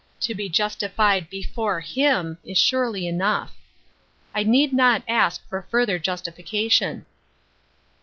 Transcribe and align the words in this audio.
To 0.21 0.33
be 0.33 0.49
justified 0.49 1.29
before 1.29 1.79
him 1.79 2.39
is 2.43 2.57
surely 2.57 3.05
enough. 3.05 3.55
I 4.33 4.41
need 4.41 4.73
not 4.73 5.03
ask 5.07 5.47
for 5.47 5.67
further 5.69 5.99
justification." 5.99 7.05